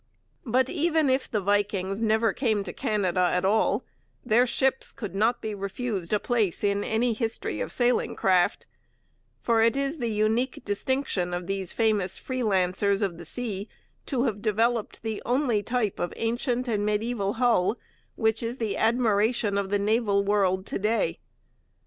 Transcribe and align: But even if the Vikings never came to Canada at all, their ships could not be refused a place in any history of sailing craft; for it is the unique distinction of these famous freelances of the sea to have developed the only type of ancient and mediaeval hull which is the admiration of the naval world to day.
But 0.47 0.67
even 0.67 1.11
if 1.11 1.29
the 1.29 1.41
Vikings 1.41 2.01
never 2.01 2.33
came 2.33 2.63
to 2.63 2.73
Canada 2.73 3.19
at 3.19 3.45
all, 3.45 3.83
their 4.25 4.47
ships 4.47 4.93
could 4.93 5.13
not 5.13 5.41
be 5.41 5.53
refused 5.53 6.11
a 6.11 6.19
place 6.19 6.63
in 6.63 6.83
any 6.83 7.13
history 7.13 7.61
of 7.61 7.71
sailing 7.71 8.15
craft; 8.15 8.65
for 9.43 9.61
it 9.61 9.77
is 9.77 9.99
the 9.99 10.07
unique 10.09 10.63
distinction 10.65 11.35
of 11.35 11.45
these 11.45 11.71
famous 11.71 12.17
freelances 12.17 13.03
of 13.03 13.19
the 13.19 13.25
sea 13.25 13.69
to 14.07 14.23
have 14.23 14.41
developed 14.41 15.03
the 15.03 15.21
only 15.23 15.61
type 15.61 15.99
of 15.99 16.13
ancient 16.15 16.67
and 16.67 16.83
mediaeval 16.83 17.33
hull 17.33 17.77
which 18.15 18.41
is 18.41 18.57
the 18.57 18.77
admiration 18.77 19.55
of 19.55 19.69
the 19.69 19.77
naval 19.77 20.23
world 20.23 20.65
to 20.65 20.79
day. 20.79 21.19